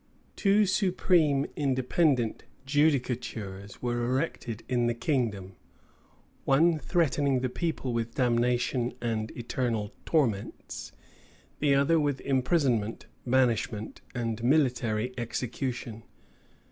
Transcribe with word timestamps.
Two 0.35 0.65
supreme 0.65 1.45
independent 1.55 2.45
judicatures 2.65 3.83
were 3.83 4.03
erected 4.03 4.63
in 4.67 4.87
the 4.87 4.95
kingdom; 4.95 5.55
one 6.43 6.79
threatening 6.79 7.41
the 7.41 7.49
people 7.49 7.93
with 7.93 8.15
damnation 8.15 8.95
and 8.99 9.29
eternal 9.37 9.93
torments, 10.03 10.91
the 11.59 11.75
other 11.75 11.99
with 11.99 12.19
imprisonment, 12.21 13.05
banishment, 13.27 14.01
and 14.15 14.43
military 14.43 15.13
execution. 15.19 16.01